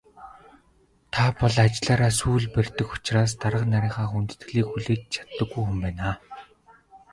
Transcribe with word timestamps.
Та 1.13 1.25
бол 1.41 1.55
ажлаараа 1.65 2.11
сүүл 2.19 2.45
барьдаг 2.55 2.87
учраас 2.95 3.31
дарга 3.43 3.65
нарынхаа 3.73 4.07
хүндэтгэлийг 4.11 4.67
хүлээж 4.69 5.01
чаддаггүй 5.13 5.63
хүн 5.65 5.77
байна. 5.83 6.09